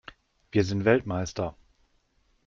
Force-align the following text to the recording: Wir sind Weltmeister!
Wir 0.51 0.63
sind 0.63 0.83
Weltmeister! 0.85 1.55